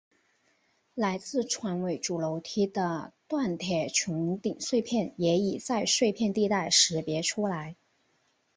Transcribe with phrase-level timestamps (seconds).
[0.95, 7.75] 来自船尾主楼梯的锻铁穹顶碎片也已在碎片地带识别出来。